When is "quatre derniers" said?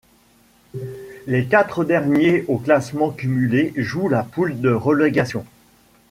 1.45-2.43